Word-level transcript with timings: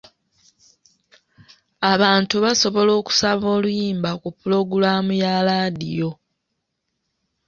Abantu 1.93 2.35
basobola 2.45 2.91
okusaba 2.99 3.45
oluyimba 3.55 4.09
ku 4.21 4.29
pulogulaamu 4.37 5.13
ya 5.21 5.33
laadiyo. 5.47 6.11